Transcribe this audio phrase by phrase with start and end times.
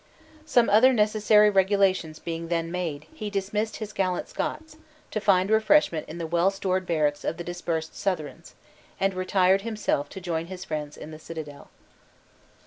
[0.47, 4.77] Some other necessary regulations being then made, he dismissed his gallant Scots,
[5.11, 8.55] to find refreshment in the well stored barracks of the dispersed Southrons,
[8.99, 11.69] and retired himself to join his friends in the citadel.